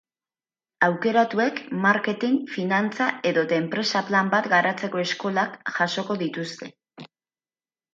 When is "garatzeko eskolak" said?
4.57-5.65